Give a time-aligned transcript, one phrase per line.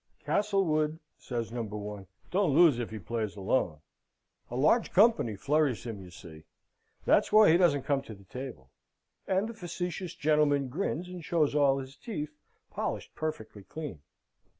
[0.25, 1.61] "Castlewood," says No.
[1.61, 3.81] 1, "don't lose if he plays alone.
[4.49, 6.45] A large company flurries him, you see
[7.05, 8.71] that's why he doesn't come to the table."
[9.27, 12.33] And the facetious gentleman grins, and shows all his teeth,
[12.71, 14.01] polished perfectly clean.